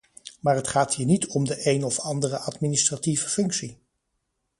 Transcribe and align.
Maar 0.39 0.55
het 0.55 0.67
gaat 0.67 0.95
hier 0.95 1.05
niet 1.05 1.27
om 1.27 1.45
de 1.45 1.67
een 1.69 1.83
of 1.83 1.99
andere 1.99 2.37
administratieve 2.37 3.29
functie. 3.29 3.77